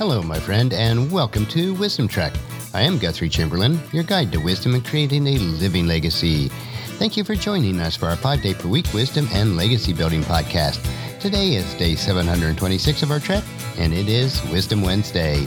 [0.00, 2.32] Hello, my friend, and welcome to Wisdom Trek.
[2.72, 6.48] I am Guthrie Chamberlain, your guide to wisdom and creating a living legacy.
[6.96, 10.22] Thank you for joining us for our five day per week wisdom and legacy building
[10.22, 10.80] podcast.
[11.20, 13.44] Today is day 726 of our trek,
[13.76, 15.46] and it is Wisdom Wednesday.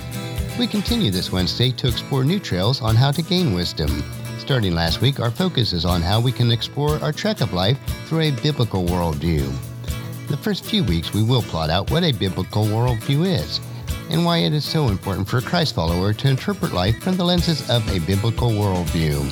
[0.60, 4.04] We continue this Wednesday to explore new trails on how to gain wisdom.
[4.38, 7.80] Starting last week, our focus is on how we can explore our trek of life
[8.06, 9.52] through a biblical worldview.
[10.28, 13.60] The first few weeks, we will plot out what a biblical worldview is
[14.10, 17.24] and why it is so important for a Christ follower to interpret life from the
[17.24, 19.32] lenses of a biblical worldview.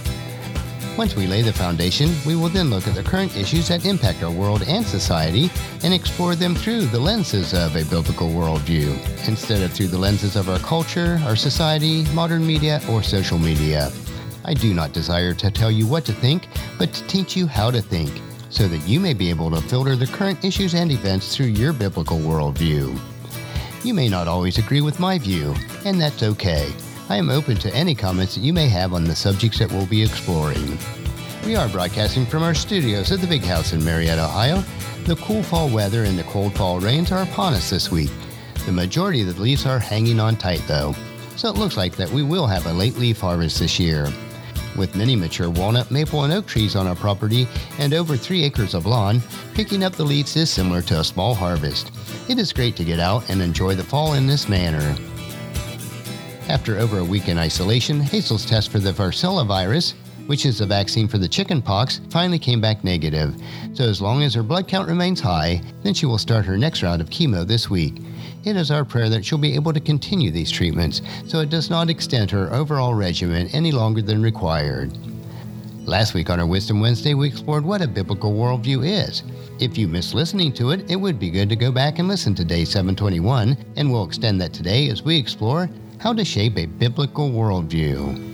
[0.97, 4.21] Once we lay the foundation, we will then look at the current issues that impact
[4.23, 5.49] our world and society
[5.83, 8.91] and explore them through the lenses of a biblical worldview,
[9.27, 13.89] instead of through the lenses of our culture, our society, modern media, or social media.
[14.43, 16.47] I do not desire to tell you what to think,
[16.77, 18.11] but to teach you how to think,
[18.49, 21.71] so that you may be able to filter the current issues and events through your
[21.71, 22.99] biblical worldview.
[23.83, 26.71] You may not always agree with my view, and that's okay.
[27.09, 29.87] I am open to any comments that you may have on the subjects that we'll
[29.87, 30.77] be exploring.
[31.47, 34.63] We are broadcasting from our studios at the Big House in Marietta, Ohio.
[35.05, 38.11] The cool fall weather and the cold fall rains are upon us this week.
[38.67, 40.93] The majority of the leaves are hanging on tight, though,
[41.35, 44.07] so it looks like that we will have a late leaf harvest this year.
[44.77, 47.47] With many mature walnut, maple, and oak trees on our property
[47.79, 49.23] and over three acres of lawn,
[49.55, 51.91] picking up the leaves is similar to a small harvest.
[52.27, 54.95] It is great to get out and enjoy the fall in this manner.
[56.47, 59.95] After over a week in isolation, Hazel's test for the varicella virus,
[60.27, 63.35] which is a vaccine for the chicken pox, finally came back negative.
[63.73, 66.83] So as long as her blood count remains high, then she will start her next
[66.83, 68.01] round of chemo this week.
[68.45, 71.69] It is our prayer that she'll be able to continue these treatments so it does
[71.69, 74.95] not extend her overall regimen any longer than required.
[75.85, 79.23] Last week on our Wisdom Wednesday, we explored what a biblical worldview is.
[79.59, 82.35] If you missed listening to it, it would be good to go back and listen
[82.35, 86.67] to day 721, and we'll extend that today as we explore how to shape a
[86.67, 88.29] biblical worldview.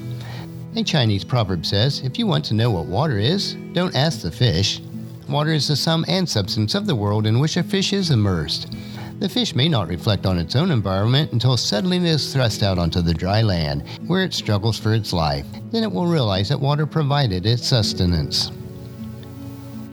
[0.76, 4.32] A Chinese proverb says if you want to know what water is, don't ask the
[4.32, 4.82] fish.
[5.30, 8.74] Water is the sum and substance of the world in which a fish is immersed.
[9.20, 12.78] The fish may not reflect on its own environment until suddenly it is thrust out
[12.78, 15.48] onto the dry land, where it struggles for its life.
[15.72, 18.52] Then it will realize that water provided its sustenance.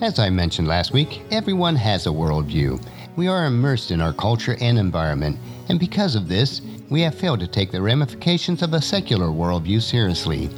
[0.02, 2.84] As I mentioned last week, everyone has a worldview.
[3.16, 5.38] We are immersed in our culture and environment,
[5.70, 6.60] and because of this,
[6.90, 10.50] we have failed to take the ramifications of a secular worldview seriously.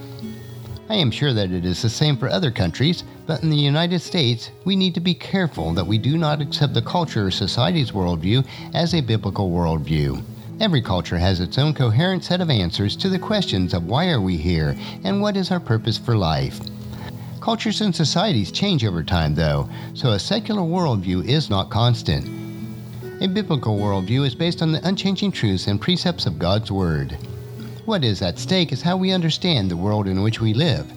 [0.88, 4.00] I am sure that it is the same for other countries, but in the United
[4.00, 7.90] States, we need to be careful that we do not accept the culture or society's
[7.90, 10.22] worldview as a biblical worldview.
[10.60, 14.20] Every culture has its own coherent set of answers to the questions of why are
[14.20, 16.60] we here and what is our purpose for life.
[17.40, 22.26] Cultures and societies change over time, though, so a secular worldview is not constant.
[23.20, 27.18] A biblical worldview is based on the unchanging truths and precepts of God's Word.
[27.86, 30.92] What is at stake is how we understand the world in which we live.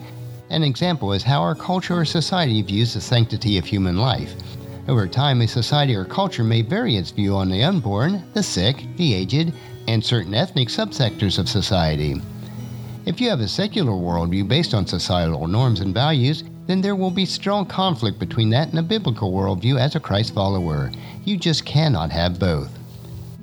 [0.49, 4.33] An example is how our culture or society views the sanctity of human life.
[4.87, 8.87] Over time, a society or culture may vary its view on the unborn, the sick,
[8.97, 9.53] the aged,
[9.87, 12.19] and certain ethnic subsectors of society.
[13.05, 17.11] If you have a secular worldview based on societal norms and values, then there will
[17.11, 20.91] be strong conflict between that and a biblical worldview as a Christ follower.
[21.23, 22.71] You just cannot have both.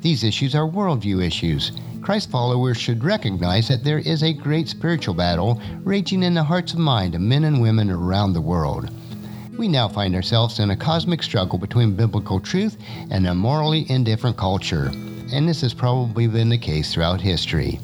[0.00, 1.70] These issues are worldview issues.
[2.06, 6.72] Christ followers should recognize that there is a great spiritual battle raging in the hearts
[6.72, 8.88] and mind of men and women around the world.
[9.58, 12.76] We now find ourselves in a cosmic struggle between biblical truth
[13.10, 14.92] and a morally indifferent culture,
[15.32, 17.80] and this has probably been the case throughout history.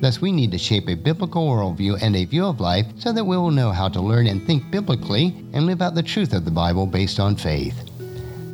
[0.00, 3.26] Thus, we need to shape a biblical worldview and a view of life so that
[3.26, 6.46] we will know how to learn and think biblically and live out the truth of
[6.46, 7.78] the Bible based on faith.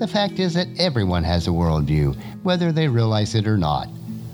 [0.01, 3.87] The fact is that everyone has a worldview, whether they realize it or not.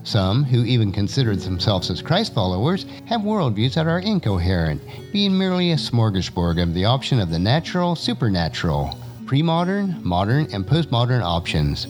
[0.04, 4.82] Some, who even consider themselves as Christ followers, have worldviews that are incoherent,
[5.12, 10.66] being merely a smorgasbord of the option of the natural, supernatural, pre modern, modern, and
[10.66, 11.86] postmodern options.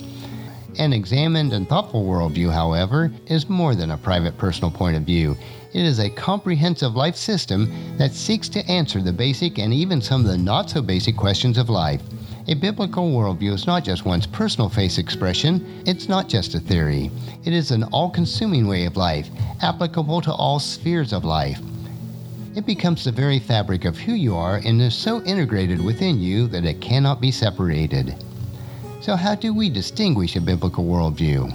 [0.79, 5.37] An examined and thoughtful worldview, however, is more than a private personal point of view.
[5.73, 10.21] It is a comprehensive life system that seeks to answer the basic and even some
[10.21, 12.03] of the not so basic questions of life.
[12.46, 17.11] A biblical worldview is not just one's personal faith expression, it's not just a theory.
[17.43, 19.31] It is an all consuming way of life,
[19.62, 21.58] applicable to all spheres of life.
[22.55, 26.46] It becomes the very fabric of who you are and is so integrated within you
[26.49, 28.14] that it cannot be separated.
[29.00, 31.50] So, how do we distinguish a biblical worldview?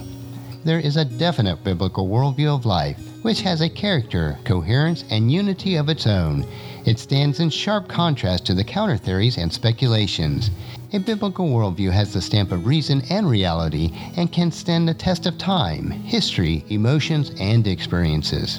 [0.64, 5.76] There is a definite biblical worldview of life, which has a character, coherence, and unity
[5.76, 6.44] of its own.
[6.84, 10.50] It stands in sharp contrast to the counter theories and speculations.
[10.92, 15.24] A biblical worldview has the stamp of reason and reality and can stand the test
[15.24, 18.58] of time, history, emotions, and experiences.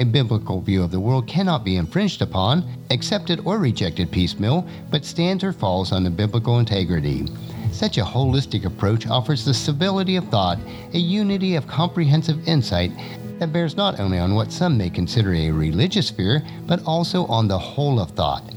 [0.00, 5.04] A biblical view of the world cannot be infringed upon, accepted, or rejected piecemeal, but
[5.04, 7.28] stands or falls on the biblical integrity.
[7.70, 10.58] Such a holistic approach offers the stability of thought,
[10.92, 12.90] a unity of comprehensive insight
[13.38, 17.46] that bears not only on what some may consider a religious sphere, but also on
[17.46, 18.53] the whole of thought.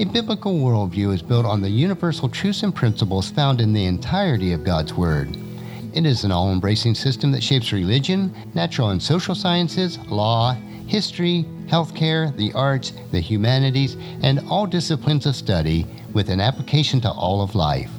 [0.00, 4.54] A biblical worldview is built on the universal truths and principles found in the entirety
[4.54, 5.36] of God's Word.
[5.92, 10.54] It is an all embracing system that shapes religion, natural and social sciences, law,
[10.86, 17.10] history, healthcare, the arts, the humanities, and all disciplines of study with an application to
[17.10, 17.90] all of life.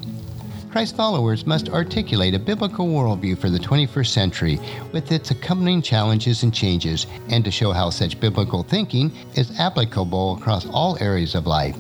[0.72, 4.60] Christ followers must articulate a biblical worldview for the 21st century
[4.92, 10.38] with its accompanying challenges and changes, and to show how such biblical thinking is applicable
[10.38, 11.76] across all areas of life.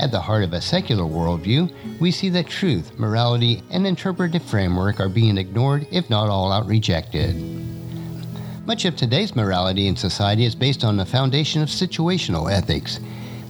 [0.00, 4.98] At the heart of a secular worldview, we see that truth, morality, and interpretive framework
[4.98, 7.36] are being ignored, if not all out rejected.
[8.64, 12.98] Much of today's morality in society is based on the foundation of situational ethics.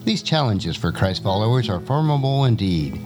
[0.05, 3.01] These challenges for Christ followers are formidable indeed.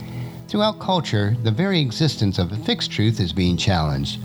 [0.48, 4.20] Throughout culture, the very existence of a fixed truth is being challenged.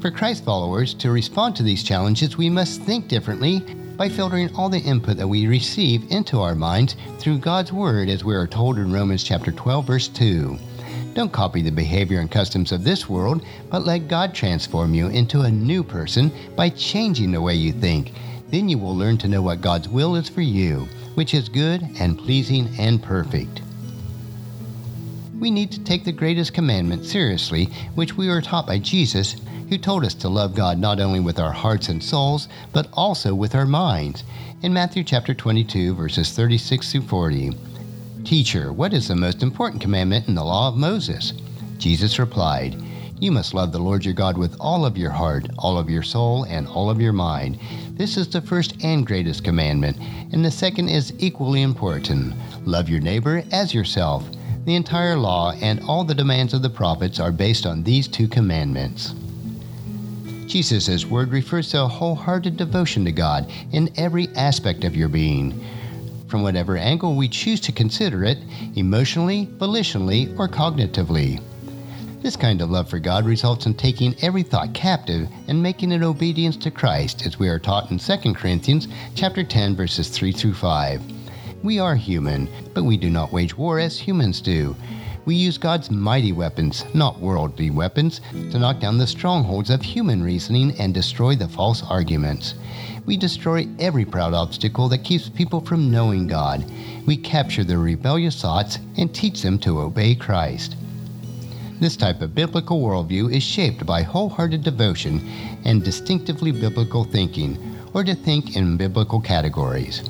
[0.00, 3.64] For Christ followers to respond to these challenges, we must think differently
[3.96, 8.24] by filtering all the input that we receive into our minds through God's Word, as
[8.24, 10.58] we are told in Romans chapter 12, verse 2.
[11.14, 15.40] Don't copy the behavior and customs of this world, but let God transform you into
[15.40, 18.12] a new person by changing the way you think.
[18.50, 21.82] Then you will learn to know what God's will is for you, which is good
[21.98, 23.62] and pleasing and perfect.
[25.38, 29.36] We need to take the greatest commandment seriously, which we were taught by Jesus,
[29.68, 33.34] who told us to love God not only with our hearts and souls, but also
[33.34, 34.24] with our minds.
[34.62, 37.50] In Matthew chapter 22, verses 36 through 40.
[38.24, 41.34] Teacher, what is the most important commandment in the law of Moses?
[41.76, 42.82] Jesus replied,
[43.20, 46.02] You must love the Lord your God with all of your heart, all of your
[46.02, 47.58] soul, and all of your mind.
[47.90, 49.98] This is the first and greatest commandment,
[50.32, 52.34] and the second is equally important.
[52.64, 54.26] Love your neighbor as yourself.
[54.66, 58.26] The entire law and all the demands of the prophets are based on these two
[58.26, 59.14] commandments.
[60.46, 65.64] Jesus' word refers to a wholehearted devotion to God in every aspect of your being
[66.26, 68.38] from whatever angle we choose to consider it
[68.74, 71.40] emotionally, volitionally, or cognitively.
[72.20, 76.02] This kind of love for God results in taking every thought captive and making it
[76.02, 80.54] obedience to Christ, as we are taught in 2 Corinthians chapter 10 verses 3 through
[80.54, 81.15] 5.
[81.66, 84.76] We are human, but we do not wage war as humans do.
[85.24, 88.20] We use God's mighty weapons, not worldly weapons,
[88.52, 92.54] to knock down the strongholds of human reasoning and destroy the false arguments.
[93.04, 96.64] We destroy every proud obstacle that keeps people from knowing God.
[97.04, 100.76] We capture their rebellious thoughts and teach them to obey Christ.
[101.80, 105.18] This type of biblical worldview is shaped by wholehearted devotion
[105.64, 107.58] and distinctively biblical thinking,
[107.92, 110.08] or to think in biblical categories.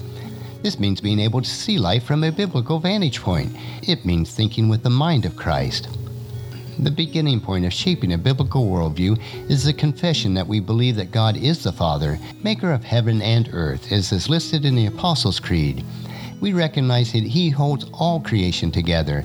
[0.62, 3.56] This means being able to see life from a biblical vantage point.
[3.82, 5.88] It means thinking with the mind of Christ.
[6.78, 9.18] The beginning point of shaping a biblical worldview
[9.48, 13.48] is the confession that we believe that God is the Father, maker of heaven and
[13.52, 15.82] earth, as is listed in the Apostles' Creed.
[16.40, 19.24] We recognize that He holds all creation together,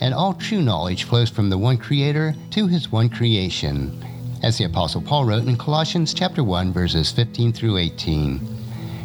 [0.00, 4.04] and all true knowledge flows from the one Creator to His one creation,
[4.42, 8.51] as the Apostle Paul wrote in Colossians chapter 1, verses 15 through 18.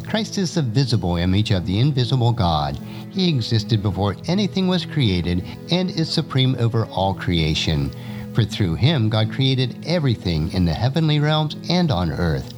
[0.09, 2.77] Christ is the visible image of the invisible God.
[3.11, 7.91] He existed before anything was created and is supreme over all creation.
[8.33, 12.53] For through him, God created everything in the heavenly realms and on earth.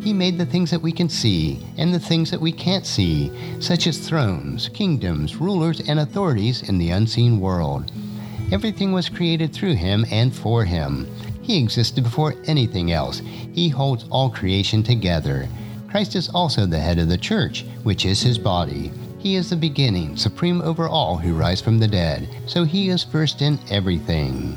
[0.00, 3.30] He made the things that we can see and the things that we can't see,
[3.60, 7.92] such as thrones, kingdoms, rulers, and authorities in the unseen world.
[8.50, 11.06] Everything was created through him and for him.
[11.42, 13.18] He existed before anything else.
[13.18, 15.48] He holds all creation together.
[15.94, 18.90] Christ is also the head of the church, which is his body.
[19.20, 23.04] He is the beginning, supreme over all who rise from the dead, so he is
[23.04, 24.56] first in everything.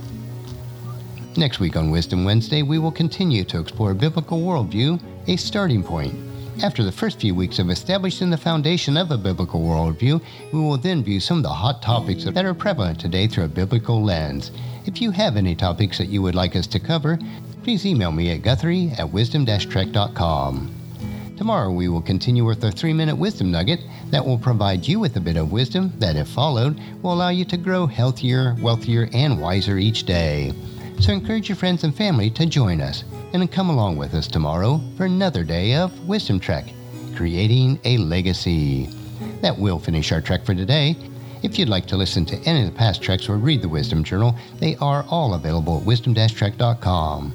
[1.37, 6.15] Next week on Wisdom Wednesday, we will continue to explore biblical worldview, a starting point.
[6.63, 10.19] After the first few weeks of establishing the foundation of a biblical worldview,
[10.51, 13.47] we will then view some of the hot topics that are prevalent today through a
[13.47, 14.49] biblical lens.
[14.87, 17.19] If you have any topics that you would like us to cover,
[17.61, 20.76] please email me at guthrie at wisdom-trek.com.
[21.37, 23.79] Tomorrow we will continue with our three minute wisdom nugget
[24.09, 27.45] that will provide you with a bit of wisdom that, if followed, will allow you
[27.45, 30.51] to grow healthier, wealthier, and wiser each day.
[30.99, 33.03] So encourage your friends and family to join us
[33.33, 36.65] and come along with us tomorrow for another day of Wisdom Trek,
[37.15, 38.89] creating a legacy.
[39.41, 40.95] That will finish our trek for today.
[41.43, 44.03] If you'd like to listen to any of the past treks or read the Wisdom
[44.03, 47.33] Journal, they are all available at wisdom-trek.com.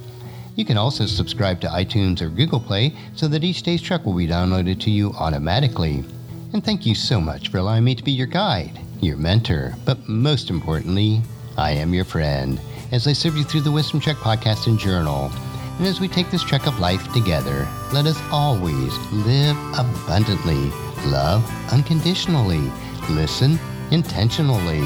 [0.54, 4.14] You can also subscribe to iTunes or Google Play so that each day's trek will
[4.14, 6.04] be downloaded to you automatically.
[6.52, 10.08] And thank you so much for allowing me to be your guide, your mentor, but
[10.08, 11.22] most importantly,
[11.56, 12.60] I am your friend
[12.92, 15.30] as I serve you through the Wisdom Trek podcast and journal.
[15.78, 20.70] And as we take this trek of life together, let us always live abundantly,
[21.10, 21.42] love
[21.72, 22.70] unconditionally,
[23.08, 23.58] listen
[23.92, 24.80] intentionally,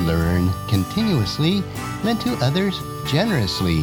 [0.00, 1.62] learn continuously,
[2.02, 3.82] lend to others generously,